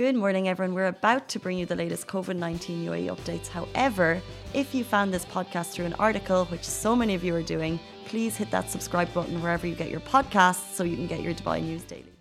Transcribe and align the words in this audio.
Good 0.00 0.16
morning, 0.16 0.48
everyone. 0.48 0.74
We're 0.74 0.86
about 0.86 1.28
to 1.28 1.38
bring 1.38 1.58
you 1.58 1.66
the 1.66 1.76
latest 1.76 2.06
COVID 2.06 2.34
19 2.34 2.86
UAE 2.86 3.14
updates. 3.14 3.48
However, 3.48 4.22
if 4.54 4.74
you 4.74 4.82
found 4.82 5.12
this 5.12 5.26
podcast 5.26 5.72
through 5.72 5.84
an 5.84 5.92
article, 5.98 6.46
which 6.46 6.64
so 6.64 6.96
many 6.96 7.14
of 7.14 7.22
you 7.22 7.34
are 7.34 7.42
doing, 7.42 7.78
please 8.06 8.34
hit 8.34 8.50
that 8.50 8.70
subscribe 8.70 9.12
button 9.12 9.42
wherever 9.42 9.66
you 9.66 9.74
get 9.74 9.90
your 9.90 10.00
podcasts 10.00 10.72
so 10.72 10.84
you 10.84 10.96
can 10.96 11.06
get 11.06 11.20
your 11.20 11.34
Dubai 11.34 11.62
news 11.62 11.82
daily. 11.82 12.14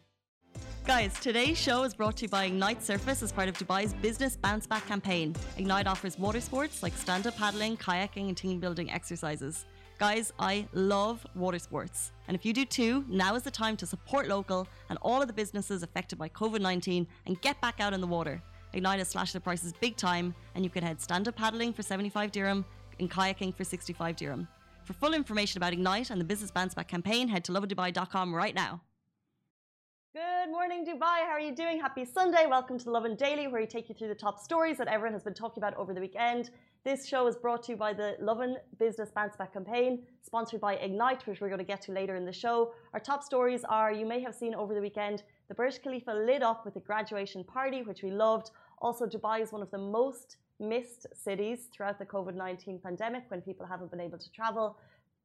Guys, 0.85 1.17
today's 1.21 1.57
show 1.57 1.83
is 1.83 1.93
brought 1.93 2.17
to 2.17 2.23
you 2.23 2.27
by 2.27 2.43
Ignite 2.43 2.83
Surface 2.83 3.23
as 3.23 3.31
part 3.31 3.47
of 3.47 3.57
Dubai's 3.57 3.93
Business 3.93 4.35
Bounce 4.35 4.67
Back 4.67 4.85
campaign. 4.85 5.33
Ignite 5.57 5.87
offers 5.87 6.19
water 6.19 6.41
sports 6.41 6.83
like 6.83 6.97
stand 6.97 7.27
up 7.27 7.37
paddling, 7.37 7.77
kayaking, 7.77 8.27
and 8.27 8.35
team 8.35 8.59
building 8.59 8.91
exercises. 8.91 9.63
Guys, 9.99 10.31
I 10.39 10.65
love 10.71 11.27
water 11.35 11.59
sports. 11.59 12.13
And 12.29 12.35
if 12.35 12.45
you 12.45 12.53
do 12.53 12.63
too, 12.63 13.03
now 13.09 13.35
is 13.35 13.43
the 13.43 13.51
time 13.51 13.75
to 13.75 13.85
support 13.85 14.29
local 14.29 14.65
and 14.89 14.97
all 15.01 15.21
of 15.21 15.27
the 15.27 15.33
businesses 15.33 15.83
affected 15.83 16.17
by 16.17 16.29
COVID 16.29 16.61
19 16.61 17.05
and 17.25 17.41
get 17.41 17.59
back 17.59 17.81
out 17.81 17.93
in 17.93 17.99
the 17.99 18.07
water. 18.07 18.41
Ignite 18.71 18.99
has 18.99 19.09
slashed 19.09 19.33
the 19.33 19.41
prices 19.41 19.73
big 19.81 19.97
time, 19.97 20.33
and 20.55 20.63
you 20.63 20.69
can 20.69 20.85
head 20.85 21.01
stand 21.01 21.27
up 21.27 21.35
paddling 21.35 21.73
for 21.73 21.81
75 21.81 22.31
dirham 22.31 22.63
and 23.01 23.11
kayaking 23.11 23.53
for 23.53 23.65
65 23.65 24.15
dirham. 24.15 24.47
For 24.85 24.93
full 24.93 25.13
information 25.13 25.57
about 25.57 25.73
Ignite 25.73 26.11
and 26.11 26.21
the 26.21 26.25
Business 26.25 26.49
Bounce 26.49 26.73
Back 26.73 26.87
campaign, 26.87 27.27
head 27.27 27.43
to 27.43 27.51
lovindubai.com 27.51 28.33
right 28.33 28.55
now. 28.55 28.79
Good 30.15 30.49
morning, 30.49 30.85
Dubai. 30.85 31.25
How 31.27 31.33
are 31.33 31.39
you 31.39 31.53
doing? 31.53 31.79
Happy 31.79 32.05
Sunday. 32.05 32.45
Welcome 32.47 32.79
to 32.79 32.85
the 32.85 32.91
and 32.91 33.17
Daily, 33.17 33.47
where 33.47 33.59
we 33.61 33.67
take 33.67 33.89
you 33.89 33.95
through 33.95 34.07
the 34.07 34.15
top 34.15 34.39
stories 34.39 34.77
that 34.77 34.87
everyone 34.87 35.13
has 35.13 35.23
been 35.23 35.33
talking 35.33 35.61
about 35.61 35.75
over 35.75 35.93
the 35.93 35.99
weekend. 35.99 36.51
This 36.89 37.05
show 37.05 37.27
is 37.27 37.35
brought 37.35 37.61
to 37.65 37.73
you 37.73 37.77
by 37.77 37.93
the 37.93 38.15
Lovin 38.19 38.57
Business 38.79 39.11
Bounce 39.11 39.37
Back 39.37 39.53
campaign, 39.53 40.01
sponsored 40.23 40.59
by 40.59 40.73
Ignite, 40.73 41.27
which 41.27 41.39
we're 41.39 41.49
going 41.49 41.59
to 41.59 41.63
get 41.73 41.83
to 41.83 41.91
later 41.91 42.15
in 42.15 42.25
the 42.25 42.33
show. 42.33 42.73
Our 42.95 42.99
top 42.99 43.21
stories 43.21 43.63
are 43.63 43.91
you 43.91 44.07
may 44.07 44.19
have 44.23 44.33
seen 44.33 44.55
over 44.55 44.73
the 44.73 44.81
weekend 44.81 45.21
the 45.49 45.53
Burj 45.53 45.83
Khalifa 45.83 46.11
lit 46.11 46.41
up 46.41 46.65
with 46.65 46.77
a 46.77 46.79
graduation 46.79 47.43
party, 47.43 47.83
which 47.83 48.01
we 48.01 48.09
loved. 48.09 48.49
Also, 48.81 49.05
Dubai 49.05 49.39
is 49.39 49.51
one 49.51 49.61
of 49.61 49.69
the 49.69 49.77
most 49.77 50.37
missed 50.59 51.05
cities 51.13 51.67
throughout 51.71 51.99
the 51.99 52.07
COVID 52.07 52.33
19 52.33 52.79
pandemic 52.79 53.25
when 53.27 53.41
people 53.41 53.67
haven't 53.67 53.91
been 53.91 54.01
able 54.01 54.17
to 54.17 54.31
travel. 54.31 54.75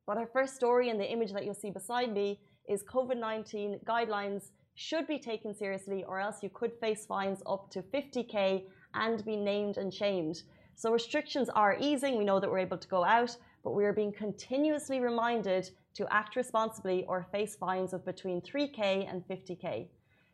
But 0.04 0.18
our 0.18 0.26
first 0.26 0.56
story 0.56 0.90
and 0.90 1.00
the 1.00 1.10
image 1.10 1.32
that 1.32 1.46
you'll 1.46 1.54
see 1.54 1.70
beside 1.70 2.12
me 2.12 2.40
is 2.68 2.82
COVID 2.82 3.16
19 3.16 3.80
guidelines 3.86 4.50
should 4.74 5.06
be 5.06 5.18
taken 5.18 5.54
seriously, 5.54 6.04
or 6.04 6.20
else 6.20 6.42
you 6.42 6.50
could 6.50 6.74
face 6.78 7.06
fines 7.06 7.42
up 7.46 7.70
to 7.70 7.80
50k 7.80 8.64
and 8.92 9.24
be 9.24 9.36
named 9.36 9.78
and 9.78 9.94
shamed. 9.94 10.42
So 10.76 10.92
restrictions 10.92 11.48
are 11.48 11.76
easing. 11.80 12.18
We 12.18 12.24
know 12.24 12.40
that 12.40 12.50
we're 12.50 12.58
able 12.58 12.78
to 12.78 12.88
go 12.88 13.04
out, 13.04 13.36
but 13.62 13.72
we 13.72 13.84
are 13.84 13.92
being 13.92 14.12
continuously 14.12 15.00
reminded 15.00 15.70
to 15.94 16.12
act 16.12 16.36
responsibly 16.36 17.04
or 17.06 17.26
face 17.30 17.54
fines 17.56 17.92
of 17.92 18.04
between 18.04 18.40
3k 18.40 19.08
and 19.10 19.26
50k. 19.28 19.86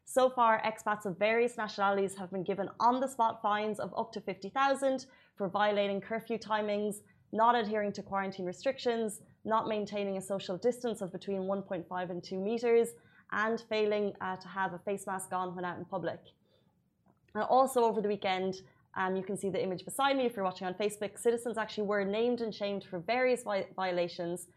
So 0.05 0.29
far, 0.29 0.61
expats 0.63 1.07
of 1.07 1.19
various 1.19 1.57
nationalities 1.57 2.17
have 2.17 2.33
been 2.33 2.43
given 2.43 2.69
on 2.81 2.99
the 2.99 3.07
spot 3.07 3.41
fines 3.43 3.79
of 3.79 3.95
up 3.97 4.13
to 4.15 4.21
50,000 4.21 5.07
for 5.37 5.49
violating 5.49 6.01
curfew 6.01 6.39
timings, 6.39 6.97
not 7.33 7.55
adhering 7.55 7.93
to 7.93 8.03
quarantine 8.03 8.45
restrictions, 8.45 9.21
not 9.45 9.69
maintaining 9.69 10.17
a 10.17 10.21
social 10.21 10.57
distance 10.57 11.01
of 11.01 11.13
between 11.13 11.43
1.5 11.43 12.11
and 12.11 12.25
2 12.25 12.39
meters, 12.39 12.89
and 13.33 13.63
failing 13.69 14.13
uh, 14.21 14.37
to 14.37 14.49
have 14.49 14.75
a 14.75 14.79
face 14.79 15.07
mask 15.07 15.33
on 15.33 15.55
when 15.55 15.65
out 15.65 15.79
in 15.79 15.85
public. 15.85 16.19
And 17.35 17.45
also 17.45 17.85
over 17.85 18.01
the 18.01 18.09
weekend, 18.09 18.63
um, 18.97 19.17
you 19.17 19.23
can 19.23 19.37
see 19.37 19.51
the 19.51 19.63
image 19.63 19.85
beside 19.85 20.17
me 20.17 20.27
if 20.27 20.35
you're 20.35 20.45
watching 20.45 20.67
on 20.67 20.75
Facebook. 20.75 21.19
Citizens 21.19 21.57
actually 21.57 21.87
were 21.87 22.05
named 22.05 22.41
and 22.41 22.55
shamed 22.55 22.85
for 22.85 22.99
various 22.99 23.43
vi 23.43 23.67
violations. 23.77 24.49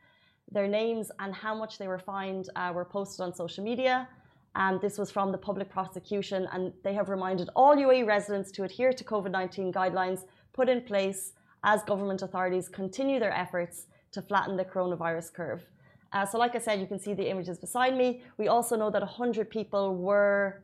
Their 0.52 0.68
names 0.68 1.12
and 1.20 1.34
how 1.34 1.56
much 1.56 1.78
they 1.78 1.88
were 1.88 2.00
fined 2.00 2.50
uh, 2.56 2.72
were 2.74 2.86
posted 2.86 3.22
on 3.22 3.34
social 3.34 3.64
media. 3.64 4.08
And 4.56 4.80
this 4.82 4.98
was 4.98 5.10
from 5.10 5.32
the 5.32 5.38
public 5.38 5.70
prosecution, 5.70 6.48
and 6.52 6.74
they 6.84 6.94
have 6.94 7.10
reminded 7.10 7.50
all 7.56 7.76
UAE 7.76 8.06
residents 8.06 8.52
to 8.52 8.64
adhere 8.64 8.94
to 8.94 9.04
COVID 9.04 9.32
19 9.32 9.74
guidelines 9.74 10.26
put 10.52 10.70
in 10.70 10.82
place 10.82 11.34
as 11.64 11.82
government 11.84 12.22
authorities 12.22 12.70
continue 12.70 13.20
their 13.20 13.34
efforts 13.34 13.88
to 14.12 14.22
flatten 14.22 14.56
the 14.56 14.66
coronavirus 14.66 15.34
curve. 15.34 15.64
Uh, 16.12 16.26
so, 16.26 16.38
like 16.38 16.56
I 16.56 16.60
said, 16.60 16.80
you 16.80 16.86
can 16.86 17.00
see 17.00 17.16
the 17.16 17.28
images 17.28 17.58
beside 17.58 17.98
me. 17.98 18.22
We 18.38 18.48
also 18.48 18.76
know 18.76 18.92
that 18.92 19.02
100 19.02 19.50
people 19.50 19.96
were 19.96 20.62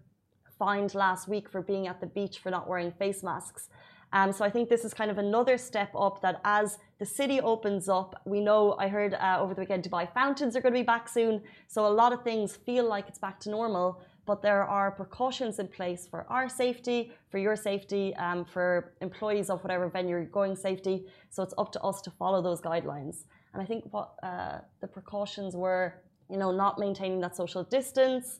fined 0.59 0.93
last 0.93 1.27
week 1.27 1.49
for 1.49 1.61
being 1.61 1.87
at 1.87 1.99
the 2.01 2.05
beach 2.05 2.39
for 2.39 2.51
not 2.51 2.67
wearing 2.69 2.91
face 2.91 3.23
masks. 3.23 3.69
Um, 4.11 4.31
so 4.31 4.43
I 4.43 4.49
think 4.49 4.69
this 4.69 4.83
is 4.85 4.93
kind 4.93 5.11
of 5.11 5.19
another 5.19 5.57
step 5.57 5.91
up 5.95 6.21
that 6.21 6.41
as 6.43 6.79
the 6.97 7.05
city 7.05 7.39
opens 7.41 7.87
up, 7.87 8.21
we 8.25 8.39
know 8.41 8.75
I 8.79 8.87
heard 8.87 9.13
uh, 9.13 9.37
over 9.39 9.53
the 9.53 9.61
weekend 9.61 9.83
Dubai 9.83 10.11
fountains 10.13 10.55
are 10.55 10.61
going 10.61 10.73
to 10.73 10.79
be 10.79 10.85
back 10.95 11.07
soon. 11.07 11.41
So 11.67 11.85
a 11.85 11.93
lot 12.01 12.11
of 12.11 12.23
things 12.23 12.55
feel 12.55 12.85
like 12.87 13.07
it's 13.07 13.19
back 13.19 13.39
to 13.41 13.49
normal, 13.51 14.01
but 14.25 14.41
there 14.41 14.63
are 14.63 14.89
precautions 14.91 15.59
in 15.59 15.67
place 15.67 16.07
for 16.07 16.25
our 16.29 16.49
safety, 16.49 17.11
for 17.29 17.37
your 17.37 17.55
safety, 17.55 18.15
um, 18.15 18.45
for 18.45 18.93
employees 19.01 19.49
of 19.49 19.61
whatever 19.63 19.87
venue 19.89 20.15
you're 20.15 20.25
going 20.25 20.55
safety. 20.55 21.05
So 21.29 21.43
it's 21.43 21.53
up 21.57 21.71
to 21.73 21.81
us 21.81 22.01
to 22.01 22.11
follow 22.11 22.41
those 22.41 22.61
guidelines. 22.61 23.25
And 23.53 23.61
I 23.61 23.65
think 23.65 23.85
what 23.91 24.13
uh, 24.23 24.59
the 24.81 24.87
precautions 24.87 25.55
were, 25.55 26.01
you 26.29 26.37
know, 26.37 26.51
not 26.51 26.79
maintaining 26.79 27.19
that 27.21 27.35
social 27.35 27.63
distance, 27.63 28.39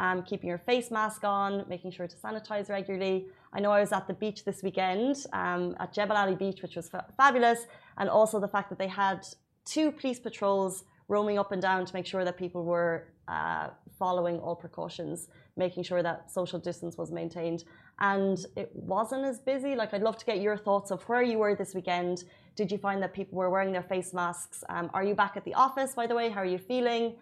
um, 0.00 0.22
keeping 0.22 0.48
your 0.48 0.62
face 0.70 0.90
mask 0.90 1.24
on, 1.24 1.64
making 1.68 1.90
sure 1.92 2.08
to 2.08 2.16
sanitize 2.16 2.70
regularly. 2.70 3.26
I 3.52 3.60
know 3.60 3.70
I 3.70 3.80
was 3.80 3.92
at 3.92 4.06
the 4.06 4.14
beach 4.14 4.44
this 4.44 4.62
weekend 4.62 5.16
um, 5.34 5.76
at 5.78 5.92
Jebel 5.92 6.16
Ali 6.16 6.36
Beach, 6.44 6.62
which 6.62 6.74
was 6.74 6.88
fa 6.88 7.04
fabulous, 7.18 7.60
and 7.98 8.08
also 8.08 8.40
the 8.40 8.52
fact 8.56 8.70
that 8.70 8.78
they 8.78 8.88
had 8.88 9.20
two 9.66 9.92
police 9.92 10.18
patrols 10.18 10.84
roaming 11.08 11.38
up 11.38 11.52
and 11.52 11.60
down 11.60 11.84
to 11.84 11.92
make 11.98 12.06
sure 12.06 12.24
that 12.24 12.36
people 12.38 12.62
were 12.64 13.08
uh, 13.28 13.68
following 13.98 14.38
all 14.38 14.56
precautions, 14.56 15.28
making 15.56 15.82
sure 15.82 16.02
that 16.02 16.30
social 16.30 16.58
distance 16.58 16.96
was 16.96 17.10
maintained. 17.10 17.64
And 17.98 18.38
it 18.56 18.70
wasn't 18.74 19.24
as 19.24 19.38
busy. 19.38 19.74
Like, 19.74 19.92
I'd 19.92 20.06
love 20.08 20.16
to 20.22 20.24
get 20.24 20.38
your 20.40 20.56
thoughts 20.56 20.90
of 20.90 21.02
where 21.08 21.22
you 21.22 21.36
were 21.38 21.54
this 21.54 21.74
weekend. 21.74 22.24
Did 22.56 22.72
you 22.72 22.78
find 22.78 23.02
that 23.02 23.12
people 23.12 23.36
were 23.36 23.50
wearing 23.50 23.72
their 23.72 23.88
face 23.94 24.14
masks? 24.14 24.64
Um, 24.70 24.88
are 24.94 25.04
you 25.04 25.14
back 25.14 25.36
at 25.36 25.44
the 25.44 25.54
office, 25.66 25.92
by 25.94 26.06
the 26.06 26.14
way? 26.14 26.30
How 26.30 26.40
are 26.40 26.52
you 26.56 26.62
feeling? 26.72 27.16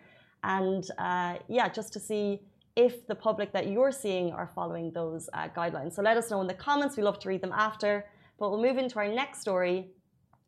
And 0.45 0.85
uh, 0.99 1.35
yeah, 1.49 1.69
just 1.69 1.93
to 1.95 2.01
see 2.01 2.41
if 2.87 2.95
the 3.09 3.15
public 3.29 3.53
that 3.53 3.67
you're 3.73 3.91
seeing 3.91 4.27
are 4.33 4.49
following 4.55 4.93
those 4.93 5.29
uh, 5.33 5.49
guidelines. 5.59 5.93
So 5.95 6.01
let 6.01 6.17
us 6.17 6.31
know 6.31 6.41
in 6.41 6.47
the 6.47 6.61
comments. 6.69 6.97
We 6.97 7.03
love 7.03 7.19
to 7.23 7.29
read 7.29 7.43
them 7.43 7.53
after. 7.69 8.07
But 8.39 8.51
we'll 8.51 8.63
move 8.63 8.79
into 8.79 8.97
our 9.01 9.09
next 9.09 9.41
story. 9.41 9.89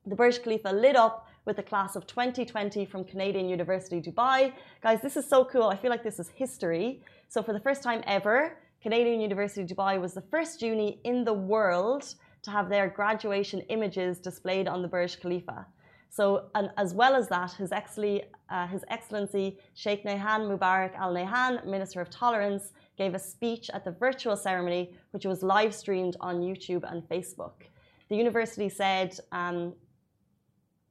The 0.06 0.14
Burj 0.14 0.40
Khalifa 0.44 0.70
lit 0.70 0.94
up 0.94 1.26
with 1.44 1.56
the 1.56 1.64
class 1.64 1.96
of 1.96 2.06
2020 2.06 2.86
from 2.86 3.02
Canadian 3.02 3.48
University 3.48 4.00
Dubai. 4.00 4.52
Guys, 4.80 5.00
this 5.02 5.16
is 5.16 5.26
so 5.28 5.44
cool. 5.44 5.64
I 5.64 5.76
feel 5.76 5.90
like 5.90 6.04
this 6.04 6.20
is 6.20 6.28
history. 6.28 7.02
So 7.28 7.42
for 7.42 7.52
the 7.52 7.64
first 7.68 7.82
time 7.82 8.02
ever, 8.06 8.58
Canadian 8.80 9.20
University 9.20 9.64
Dubai 9.64 10.00
was 10.00 10.14
the 10.14 10.26
first 10.30 10.62
uni 10.62 11.00
in 11.02 11.24
the 11.24 11.34
world 11.34 12.14
to 12.44 12.50
have 12.52 12.68
their 12.68 12.88
graduation 12.88 13.60
images 13.76 14.20
displayed 14.20 14.68
on 14.68 14.82
the 14.82 14.88
Burj 14.88 15.20
Khalifa. 15.20 15.66
So, 16.10 16.46
and 16.56 16.70
as 16.76 16.92
well 16.92 17.14
as 17.14 17.28
that, 17.28 17.52
His, 17.52 17.70
Excellency, 17.70 18.24
uh, 18.50 18.66
His 18.66 18.84
Excellency 18.88 19.58
Sheikh 19.74 20.04
Nahyan 20.04 20.42
Mubarak 20.50 20.94
Al 20.96 21.14
Nahyan, 21.14 21.64
Minister 21.64 22.00
of 22.00 22.10
Tolerance, 22.10 22.72
gave 22.98 23.14
a 23.14 23.18
speech 23.18 23.70
at 23.72 23.84
the 23.84 23.92
virtual 23.92 24.36
ceremony, 24.36 24.92
which 25.12 25.24
was 25.24 25.44
live 25.44 25.72
streamed 25.72 26.16
on 26.20 26.40
YouTube 26.40 26.82
and 26.90 27.08
Facebook. 27.08 27.62
The 28.08 28.16
university 28.16 28.68
said, 28.68 29.16
um, 29.30 29.72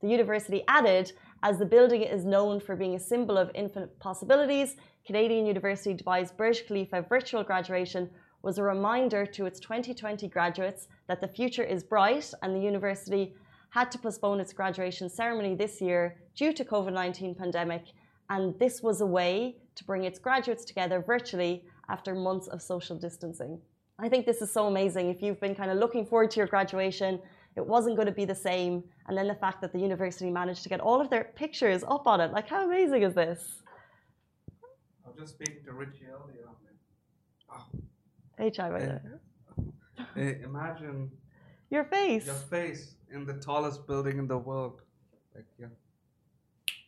the 0.01 0.07
university 0.07 0.63
added, 0.69 1.11
as 1.43 1.59
the 1.59 1.65
building 1.65 2.03
is 2.03 2.23
known 2.23 2.61
for 2.61 2.77
being 2.77 2.95
a 2.95 2.99
symbol 2.99 3.37
of 3.37 3.51
infinite 3.53 3.99
possibilities, 3.99 4.77
Canadian 5.05 5.45
University 5.45 5.93
Dubai's 5.93 6.31
Burj 6.31 6.65
Khalifa 6.65 7.01
virtual 7.09 7.43
graduation 7.43 8.09
was 8.41 8.57
a 8.57 8.63
reminder 8.63 9.25
to 9.25 9.45
its 9.45 9.59
2020 9.59 10.29
graduates 10.29 10.87
that 11.07 11.19
the 11.19 11.27
future 11.27 11.63
is 11.63 11.83
bright 11.83 12.31
and 12.41 12.55
the 12.55 12.59
university 12.59 13.33
had 13.69 13.91
to 13.91 13.97
postpone 13.97 14.39
its 14.39 14.53
graduation 14.53 15.09
ceremony 15.09 15.55
this 15.55 15.81
year 15.81 16.17
due 16.35 16.53
to 16.53 16.65
COVID-19 16.65 17.37
pandemic 17.37 17.83
and 18.29 18.57
this 18.59 18.81
was 18.81 19.01
a 19.01 19.05
way 19.05 19.55
to 19.75 19.83
bring 19.83 20.03
its 20.03 20.19
graduates 20.19 20.63
together 20.63 21.01
virtually 21.05 21.63
after 21.89 22.13
months 22.13 22.47
of 22.47 22.61
social 22.61 22.95
distancing. 22.95 23.59
I 23.97 24.07
think 24.07 24.25
this 24.25 24.41
is 24.41 24.51
so 24.51 24.67
amazing. 24.67 25.09
If 25.09 25.21
you've 25.21 25.39
been 25.39 25.55
kind 25.55 25.71
of 25.71 25.77
looking 25.77 26.05
forward 26.05 26.31
to 26.31 26.37
your 26.37 26.47
graduation, 26.47 27.19
it 27.55 27.65
wasn't 27.65 27.95
going 27.95 28.05
to 28.05 28.13
be 28.13 28.25
the 28.25 28.35
same. 28.35 28.83
And 29.07 29.17
then 29.17 29.27
the 29.27 29.35
fact 29.35 29.61
that 29.61 29.73
the 29.73 29.79
university 29.79 30.29
managed 30.29 30.63
to 30.63 30.69
get 30.69 30.79
all 30.79 31.01
of 31.01 31.09
their 31.09 31.31
pictures 31.35 31.83
up 31.83 32.07
on 32.07 32.21
it. 32.21 32.31
Like, 32.31 32.47
how 32.47 32.65
amazing 32.65 33.01
is 33.01 33.15
this? 33.15 33.43
I 35.05 35.09
was 35.09 35.17
just 35.17 35.33
speaking 35.33 35.63
to 35.65 35.73
Richie 35.73 36.05
earlier. 36.05 36.45
Oh, 37.51 37.65
HI 38.37 38.69
right 38.69 38.81
there. 38.81 39.19
Eh, 40.15 40.45
imagine 40.45 41.11
Your 41.69 41.83
face. 41.83 42.25
your 42.25 42.35
face 42.35 42.95
in 43.11 43.25
the 43.25 43.33
tallest 43.33 43.85
building 43.87 44.17
in 44.17 44.27
the 44.27 44.37
world. 44.37 44.81
Like, 45.35 45.45
yeah. 45.59 45.67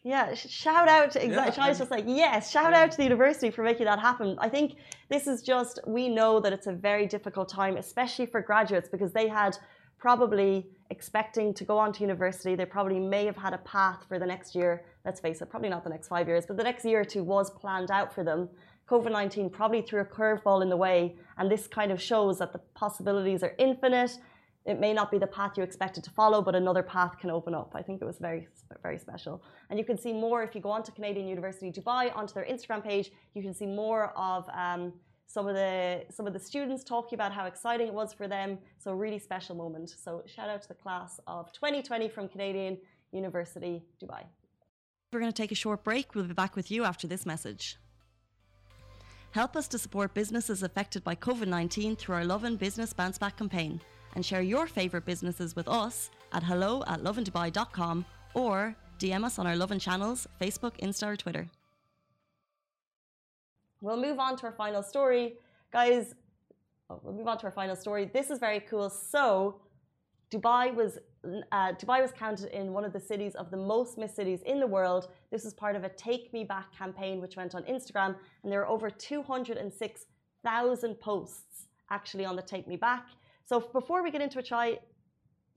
Yeah, 0.04 0.34
shout 0.34 0.88
out 0.88 1.12
to 1.12 1.24
exactly. 1.24 1.52
Chai's 1.52 1.60
I'm- 1.60 1.78
just 1.78 1.92
like 1.92 2.06
yes, 2.08 2.50
shout 2.50 2.72
Yeah. 2.72 2.80
out 2.82 2.92
to 2.92 2.98
the 2.98 3.04
university 3.04 3.52
for 3.52 3.64
making 3.64 3.86
that 3.86 4.00
happen. 4.00 4.36
I 4.40 4.50
think 4.50 4.78
this 5.10 5.28
is 5.28 5.44
just 5.44 5.80
we 5.86 6.10
know 6.10 6.40
that 6.40 6.52
it's 6.54 6.66
a 6.66 6.72
very 6.74 7.06
difficult 7.06 7.50
time, 7.50 7.78
especially 7.78 8.26
for 8.26 8.42
graduates, 8.42 8.90
because 8.90 9.14
they 9.14 9.28
had 9.28 9.56
probably 10.00 10.68
expecting 10.90 11.54
to 11.54 11.64
go 11.64 11.78
on 11.78 11.94
to 11.94 12.02
university. 12.02 12.56
They 12.56 12.66
probably 12.66 13.00
may 13.00 13.26
have 13.28 13.38
had 13.38 13.54
a 13.54 13.60
path 13.60 14.04
for 14.08 14.18
the 14.18 14.26
next 14.26 14.56
year. 14.56 14.84
Let's 15.06 15.20
face 15.20 15.40
it, 15.44 15.50
probably 15.52 15.70
not 15.70 15.84
the 15.84 15.92
next 15.92 16.08
five 16.08 16.28
years, 16.28 16.48
but 16.48 16.58
the 16.58 16.64
next 16.64 16.84
year 16.84 17.02
or 17.02 17.06
two 17.06 17.24
was 17.24 17.52
planned 17.52 17.92
out 17.92 18.12
for 18.12 18.24
them. 18.24 18.50
COVID 18.90 19.12
19 19.12 19.52
probably 19.52 19.84
threw 19.84 20.02
a 20.02 20.06
curveball 20.06 20.64
in 20.64 20.70
the 20.70 20.76
way, 20.78 21.16
and 21.38 21.50
this 21.52 21.68
kind 21.68 21.92
of 21.92 22.02
shows 22.02 22.40
that 22.40 22.52
the 22.52 22.60
possibilities 22.74 23.44
are 23.44 23.54
infinite. 23.60 24.18
It 24.66 24.80
may 24.80 24.94
not 24.94 25.10
be 25.10 25.18
the 25.18 25.28
path 25.28 25.58
you 25.58 25.64
expected 25.64 26.04
to 26.04 26.12
follow, 26.12 26.42
but 26.42 26.54
another 26.54 26.84
path 26.84 27.18
can 27.20 27.32
open 27.32 27.56
up. 27.56 27.72
I 27.74 27.82
think 27.82 28.02
it 28.02 28.06
was 28.06 28.20
very, 28.20 28.48
very 28.84 29.00
special. 29.00 29.44
And 29.70 29.80
you 29.80 29.86
can 29.86 29.98
see 29.98 30.14
more 30.14 30.44
if 30.44 30.54
you 30.54 30.62
go 30.62 30.70
onto 30.70 30.92
Canadian 30.92 31.28
University 31.28 31.72
Dubai, 31.72 32.16
onto 32.16 32.34
their 32.34 32.46
Instagram 32.46 32.84
page. 32.84 33.12
You 33.34 33.42
can 33.42 33.56
see 33.56 33.66
more 33.66 34.14
of 34.16 34.48
um, 34.54 34.94
some 35.26 35.48
of 35.48 35.56
the 35.56 36.06
some 36.12 36.28
of 36.28 36.34
the 36.34 36.40
students 36.40 36.84
talking 36.84 37.18
about 37.18 37.32
how 37.32 37.46
exciting 37.46 37.88
it 37.88 37.94
was 37.94 38.14
for 38.14 38.28
them. 38.28 38.60
So 38.78 38.92
a 38.92 38.96
really 38.96 39.18
special 39.18 39.56
moment. 39.56 39.96
So 39.98 40.24
shout 40.28 40.48
out 40.48 40.62
to 40.62 40.68
the 40.68 40.76
class 40.76 41.20
of 41.26 41.52
2020 41.54 42.10
from 42.10 42.28
Canadian 42.28 42.78
University 43.12 43.82
Dubai. 44.00 44.26
We're 45.12 45.22
going 45.22 45.32
to 45.32 45.42
take 45.42 45.52
a 45.52 45.56
short 45.56 45.84
break. 45.84 46.14
We'll 46.14 46.26
be 46.26 46.34
back 46.34 46.56
with 46.56 46.70
you 46.70 46.84
after 46.84 47.08
this 47.08 47.26
message. 47.26 47.78
Help 49.32 49.56
us 49.56 49.68
to 49.70 49.80
support 49.80 50.14
businesses 50.14 50.62
affected 50.62 51.04
by 51.04 51.16
COVID 51.16 51.48
19 51.48 51.96
through 51.96 52.16
our 52.16 52.26
Lovin 52.26 52.58
Business 52.58 52.94
Bounce 52.94 53.18
Back 53.18 53.38
campaign 53.38 53.82
and 54.16 54.26
share 54.26 54.42
your 54.42 54.68
favourite 54.68 55.06
businesses 55.06 55.56
with 55.56 55.68
us 55.68 56.10
at 56.34 56.44
hello 56.44 56.84
at 56.88 57.02
lovindubai.com 57.02 58.06
or 58.34 58.76
DM 59.00 59.24
us 59.24 59.40
on 59.40 59.48
our 59.48 59.56
Lovin 59.56 59.80
channels, 59.80 60.28
Facebook, 60.40 60.78
Insta, 60.80 61.08
or 61.08 61.16
Twitter. 61.16 61.50
We'll 63.82 63.98
move 63.98 64.20
on 64.20 64.38
to 64.38 64.46
our 64.46 64.52
final 64.52 64.84
story. 64.84 65.34
Guys, 65.74 66.14
oh, 66.90 67.00
we'll 67.04 67.16
move 67.16 67.28
on 67.28 67.40
to 67.40 67.46
our 67.46 67.52
final 67.52 67.76
story. 67.76 68.12
This 68.14 68.30
is 68.30 68.38
very 68.38 68.60
cool. 68.60 68.92
So, 68.92 69.62
Dubai 70.32 70.74
was 70.74 71.00
uh, 71.52 71.74
Dubai 71.74 72.02
was 72.02 72.12
counted 72.12 72.56
in 72.56 72.74
one 72.74 72.86
of 72.86 72.94
the 72.94 73.00
cities 73.00 73.36
of 73.36 73.52
the 73.52 73.58
most 73.58 73.98
missed 73.98 74.16
cities 74.16 74.42
in 74.46 74.60
the 74.60 74.68
world. 74.68 75.10
This 75.32 75.46
is 75.46 75.54
part 75.54 75.76
of 75.76 75.84
a 75.84 75.90
Take 75.90 76.34
Me 76.34 76.44
Back 76.44 76.76
campaign, 76.76 77.22
which 77.22 77.36
went 77.36 77.54
on 77.54 77.64
Instagram, 77.64 78.16
and 78.44 78.52
there 78.52 78.62
are 78.62 78.68
over 78.68 78.90
206,000 78.90 81.00
posts 81.00 81.68
actually 81.90 82.26
on 82.26 82.36
the 82.36 82.42
Take 82.42 82.68
Me 82.68 82.76
Back. 82.76 83.06
So 83.52 83.60
before 83.60 84.02
we 84.02 84.12
get 84.12 84.22
into 84.22 84.40
it, 84.40 84.46
Chai, 84.46 84.80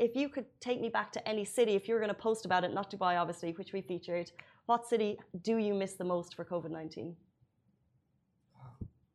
if 0.01 0.17
you 0.17 0.29
could 0.29 0.47
take 0.59 0.81
me 0.81 0.89
back 0.89 1.13
to 1.13 1.21
any 1.29 1.45
city, 1.45 1.75
if 1.77 1.87
you 1.87 1.95
were 1.95 2.01
going 2.01 2.17
to 2.19 2.23
post 2.29 2.45
about 2.45 2.65
it, 2.65 2.75
not 2.75 2.91
Dubai 2.91 3.13
obviously, 3.23 3.53
which 3.53 3.73
we 3.73 3.81
featured, 3.83 4.33
what 4.67 4.85
city 4.85 5.11
do 5.43 5.59
you 5.59 5.75
miss 5.75 5.93
the 5.93 6.03
most 6.03 6.35
for 6.35 6.45
COVID 6.45 6.73
19? 6.73 7.15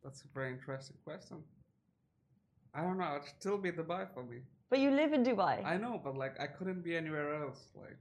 That's 0.02 0.22
a 0.22 0.30
very 0.34 0.52
interesting 0.54 0.96
question. 1.04 1.38
I 2.74 2.81
don't 2.84 2.98
know. 2.98 3.18
It'd 3.18 3.28
still 3.38 3.58
be 3.58 3.70
Dubai 3.70 4.08
for 4.14 4.24
me. 4.24 4.38
But 4.70 4.80
you 4.80 4.92
live 4.92 5.12
in 5.12 5.26
Dubai. 5.26 5.56
I 5.74 5.76
know, 5.76 6.00
but 6.02 6.16
like 6.16 6.40
I 6.40 6.48
couldn't 6.48 6.81
be 6.81 6.96
anywhere 6.96 7.30
else. 7.44 7.60
Like 7.76 7.98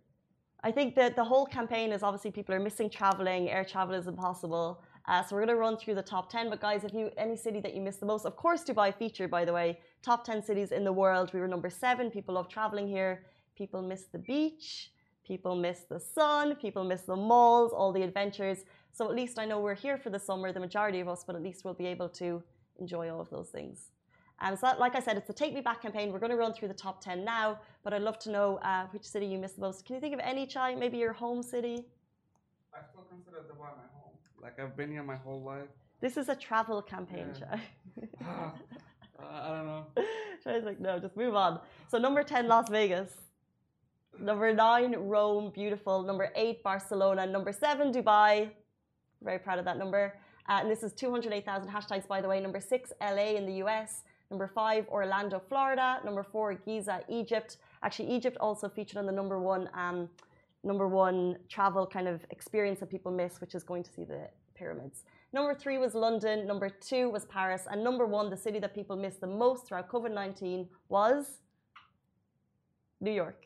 I 0.62 0.70
think 0.70 0.94
that 0.94 1.16
the 1.16 1.24
whole 1.24 1.46
campaign 1.58 1.90
is 1.90 2.04
obviously 2.04 2.30
people 2.30 2.54
are 2.54 2.64
missing 2.68 2.88
traveling. 2.88 3.50
Air 3.50 3.64
travel 3.64 3.96
is 3.96 4.06
impossible. 4.06 4.80
Uh, 5.06 5.22
so 5.22 5.34
we're 5.34 5.44
going 5.44 5.56
to 5.56 5.60
run 5.60 5.76
through 5.76 5.94
the 5.94 6.02
top 6.02 6.30
10. 6.30 6.50
But 6.50 6.60
guys, 6.60 6.84
if 6.84 6.92
you 6.92 7.10
any 7.16 7.36
city 7.36 7.60
that 7.60 7.74
you 7.74 7.80
miss 7.80 7.96
the 7.96 8.06
most, 8.06 8.26
of 8.26 8.36
course, 8.36 8.62
Dubai 8.64 8.94
featured, 8.94 9.30
by 9.30 9.44
the 9.44 9.52
way, 9.52 9.78
top 10.02 10.24
10 10.24 10.42
cities 10.42 10.72
in 10.72 10.84
the 10.84 10.92
world. 10.92 11.32
We 11.32 11.40
were 11.40 11.48
number 11.48 11.70
seven. 11.70 12.10
People 12.10 12.34
love 12.34 12.48
traveling 12.48 12.88
here. 12.88 13.24
People 13.56 13.82
miss 13.82 14.04
the 14.12 14.18
beach. 14.18 14.90
People 15.26 15.56
miss 15.56 15.80
the 15.88 16.00
sun. 16.00 16.56
People 16.56 16.84
miss 16.84 17.02
the 17.02 17.16
malls, 17.16 17.72
all 17.72 17.92
the 17.92 18.02
adventures. 18.02 18.64
So 18.92 19.08
at 19.08 19.14
least 19.14 19.38
I 19.38 19.44
know 19.44 19.60
we're 19.60 19.74
here 19.74 19.98
for 19.98 20.10
the 20.10 20.18
summer, 20.18 20.52
the 20.52 20.60
majority 20.60 21.00
of 21.00 21.08
us, 21.08 21.24
but 21.24 21.36
at 21.36 21.42
least 21.42 21.64
we'll 21.64 21.74
be 21.74 21.86
able 21.86 22.08
to 22.10 22.42
enjoy 22.78 23.10
all 23.10 23.20
of 23.20 23.30
those 23.30 23.48
things. 23.48 23.90
Um, 24.40 24.54
so, 24.54 24.66
that, 24.66 24.78
like 24.78 24.94
I 24.94 25.00
said, 25.00 25.16
it's 25.16 25.26
the 25.26 25.32
Take 25.32 25.52
Me 25.52 25.60
Back 25.60 25.82
campaign. 25.82 26.12
We're 26.12 26.20
going 26.20 26.30
to 26.30 26.36
run 26.36 26.52
through 26.54 26.68
the 26.68 26.74
top 26.74 27.02
10 27.02 27.24
now, 27.24 27.58
but 27.82 27.92
I'd 27.92 28.02
love 28.02 28.20
to 28.20 28.30
know 28.30 28.58
uh, 28.58 28.86
which 28.92 29.04
city 29.04 29.26
you 29.26 29.36
miss 29.36 29.52
the 29.52 29.62
most. 29.62 29.84
Can 29.84 29.96
you 29.96 30.00
think 30.00 30.14
of 30.14 30.20
any, 30.22 30.46
Chai? 30.46 30.76
Maybe 30.76 30.96
your 30.96 31.12
home 31.12 31.42
city? 31.42 31.86
I 32.72 32.78
still 32.88 33.02
consider 33.10 33.38
Dubai 33.38 33.58
my 33.58 33.86
home. 33.92 33.97
Like 34.42 34.58
I've 34.60 34.76
been 34.76 34.90
here 34.90 35.02
my 35.02 35.16
whole 35.16 35.42
life. 35.42 35.68
This 36.00 36.16
is 36.16 36.28
a 36.28 36.34
travel 36.36 36.80
campaign, 36.80 37.26
Yeah. 37.40 37.56
Chai. 37.56 37.60
uh, 38.24 38.50
I 39.20 39.48
don't 39.48 39.66
know. 39.66 39.86
Chai's 40.44 40.64
like, 40.64 40.78
no, 40.80 40.98
just 41.00 41.16
move 41.16 41.34
on. 41.34 41.58
So, 41.88 41.98
number 41.98 42.22
10, 42.22 42.46
Las 42.46 42.68
Vegas. 42.68 43.10
Number 44.20 44.54
9, 44.54 44.94
Rome, 44.96 45.50
beautiful. 45.52 46.02
Number 46.02 46.30
8, 46.36 46.62
Barcelona. 46.62 47.26
Number 47.26 47.52
7, 47.52 47.92
Dubai. 47.92 48.50
Very 49.22 49.40
proud 49.40 49.58
of 49.58 49.64
that 49.64 49.76
number. 49.76 50.14
Uh, 50.48 50.60
and 50.62 50.70
this 50.70 50.82
is 50.84 50.92
208,000 50.92 51.68
hashtags, 51.68 52.06
by 52.06 52.20
the 52.20 52.28
way. 52.28 52.40
Number 52.40 52.60
6, 52.60 52.92
LA 53.00 53.34
in 53.36 53.44
the 53.44 53.54
US. 53.64 54.02
Number 54.30 54.46
5, 54.46 54.86
Orlando, 54.88 55.42
Florida. 55.48 55.98
Number 56.04 56.22
4, 56.22 56.54
Giza, 56.54 57.00
Egypt. 57.08 57.56
Actually, 57.82 58.10
Egypt 58.10 58.36
also 58.40 58.68
featured 58.68 58.98
on 58.98 59.06
the 59.06 59.12
number 59.12 59.40
one, 59.40 59.68
um, 59.74 60.08
number 60.64 60.88
one 60.88 61.36
travel 61.48 61.86
kind 61.86 62.08
of 62.08 62.24
experience 62.30 62.80
that 62.80 62.90
people 62.90 63.12
miss, 63.12 63.40
which 63.40 63.54
is 63.54 63.62
going 63.62 63.82
to 63.82 63.90
see 63.90 64.04
the 64.04 64.28
pyramids. 64.54 65.04
Number 65.32 65.54
three 65.54 65.78
was 65.78 65.94
London. 65.94 66.46
Number 66.46 66.68
two 66.68 67.10
was 67.10 67.24
Paris. 67.26 67.66
And 67.70 67.84
number 67.84 68.06
one, 68.06 68.30
the 68.30 68.36
city 68.36 68.58
that 68.60 68.74
people 68.74 68.96
missed 68.96 69.20
the 69.20 69.26
most 69.26 69.66
throughout 69.66 69.88
COVID 69.88 70.12
19 70.12 70.68
was 70.88 71.26
New 73.00 73.12
York. 73.12 73.44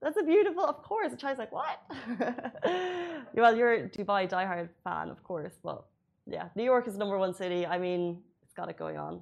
That's 0.00 0.16
a 0.16 0.24
beautiful, 0.24 0.64
of 0.64 0.82
course. 0.82 1.12
Chai's 1.16 1.38
like, 1.38 1.52
what? 1.52 1.80
well, 3.34 3.56
you're 3.56 3.74
a 3.74 3.88
Dubai 3.88 4.28
diehard 4.28 4.68
fan, 4.82 5.10
of 5.10 5.22
course. 5.22 5.52
But 5.62 5.84
yeah, 6.26 6.48
New 6.56 6.64
York 6.64 6.88
is 6.88 6.96
number 6.96 7.18
one 7.18 7.34
city. 7.34 7.64
I 7.66 7.78
mean, 7.78 8.18
it's 8.42 8.52
got 8.52 8.68
it 8.68 8.76
going 8.76 8.96
on. 8.96 9.20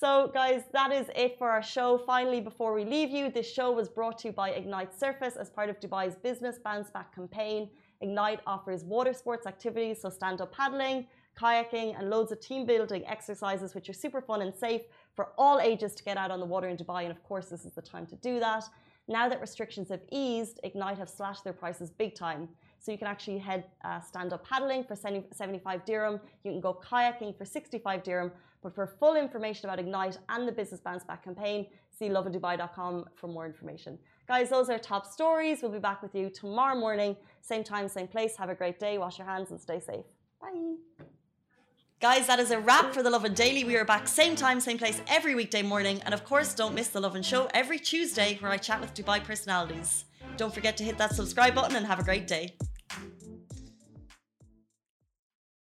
So, 0.00 0.30
guys, 0.32 0.62
that 0.72 0.92
is 0.92 1.08
it 1.16 1.38
for 1.38 1.50
our 1.50 1.60
show. 1.60 1.98
Finally, 1.98 2.40
before 2.40 2.72
we 2.72 2.84
leave 2.84 3.10
you, 3.10 3.32
this 3.32 3.52
show 3.52 3.72
was 3.72 3.88
brought 3.88 4.18
to 4.18 4.28
you 4.28 4.32
by 4.32 4.50
Ignite 4.50 4.96
Surface 4.96 5.34
as 5.34 5.50
part 5.50 5.70
of 5.70 5.80
Dubai's 5.80 6.14
Business 6.14 6.56
Bounce 6.62 6.88
Back 6.88 7.12
campaign. 7.12 7.68
Ignite 8.00 8.38
offers 8.46 8.84
water 8.84 9.12
sports 9.12 9.44
activities, 9.44 10.00
so 10.00 10.08
stand 10.08 10.40
up 10.40 10.54
paddling, 10.54 11.08
kayaking, 11.36 11.98
and 11.98 12.10
loads 12.10 12.30
of 12.30 12.38
team 12.38 12.64
building 12.64 13.04
exercises, 13.08 13.74
which 13.74 13.88
are 13.88 13.92
super 13.92 14.20
fun 14.20 14.40
and 14.40 14.54
safe 14.54 14.82
for 15.16 15.30
all 15.36 15.58
ages 15.58 15.96
to 15.96 16.04
get 16.04 16.16
out 16.16 16.30
on 16.30 16.38
the 16.38 16.46
water 16.46 16.68
in 16.68 16.76
Dubai. 16.76 17.02
And 17.02 17.10
of 17.10 17.20
course, 17.24 17.46
this 17.46 17.64
is 17.64 17.72
the 17.72 17.82
time 17.82 18.06
to 18.06 18.14
do 18.14 18.38
that. 18.38 18.62
Now 19.08 19.28
that 19.28 19.40
restrictions 19.40 19.88
have 19.88 20.02
eased, 20.12 20.60
Ignite 20.62 20.98
have 20.98 21.08
slashed 21.08 21.42
their 21.42 21.52
prices 21.52 21.90
big 21.90 22.14
time. 22.14 22.48
So 22.78 22.92
you 22.92 22.98
can 22.98 23.06
actually 23.06 23.38
head 23.38 23.64
uh, 23.84 24.00
stand 24.00 24.32
up 24.32 24.46
paddling 24.46 24.84
for 24.84 24.96
75 24.96 25.84
dirham. 25.84 26.20
You 26.44 26.52
can 26.52 26.60
go 26.60 26.80
kayaking 26.88 27.36
for 27.36 27.44
65 27.44 28.02
dirham. 28.02 28.32
But 28.62 28.74
for 28.74 28.86
full 28.86 29.16
information 29.16 29.68
about 29.68 29.78
Ignite 29.78 30.18
and 30.28 30.46
the 30.46 30.52
Business 30.52 30.80
Bounce 30.80 31.04
Back 31.04 31.24
campaign, 31.24 31.66
see 31.96 32.08
lovindubai.com 32.08 33.06
for 33.14 33.28
more 33.28 33.46
information. 33.46 33.98
Guys, 34.26 34.50
those 34.50 34.68
are 34.68 34.78
top 34.78 35.06
stories. 35.06 35.62
We'll 35.62 35.70
be 35.70 35.78
back 35.78 36.02
with 36.02 36.14
you 36.14 36.28
tomorrow 36.28 36.78
morning, 36.78 37.16
same 37.40 37.64
time, 37.64 37.88
same 37.88 38.08
place. 38.08 38.36
Have 38.36 38.50
a 38.50 38.54
great 38.54 38.78
day. 38.78 38.98
Wash 38.98 39.18
your 39.18 39.26
hands 39.26 39.50
and 39.50 39.60
stay 39.60 39.80
safe. 39.80 40.04
Bye. 40.40 40.74
Guys, 42.00 42.28
that 42.28 42.38
is 42.38 42.52
a 42.52 42.60
wrap 42.60 42.94
for 42.94 43.02
the 43.02 43.10
Lovin 43.10 43.34
Daily. 43.34 43.64
We 43.64 43.76
are 43.76 43.84
back 43.84 44.06
same 44.06 44.36
time, 44.36 44.60
same 44.60 44.78
place 44.78 45.00
every 45.08 45.34
weekday 45.34 45.62
morning. 45.62 46.00
And 46.04 46.14
of 46.14 46.24
course, 46.24 46.54
don't 46.54 46.74
miss 46.74 46.88
the 46.88 47.00
Lovin 47.00 47.22
Show 47.22 47.48
every 47.54 47.78
Tuesday 47.78 48.36
where 48.40 48.52
I 48.52 48.56
chat 48.56 48.80
with 48.80 48.94
Dubai 48.94 49.22
personalities. 49.24 50.04
Don't 50.36 50.54
forget 50.54 50.76
to 50.76 50.84
hit 50.84 50.96
that 50.98 51.14
subscribe 51.14 51.56
button 51.56 51.74
and 51.74 51.86
have 51.86 51.98
a 51.98 52.04
great 52.04 52.28
day. 52.28 52.54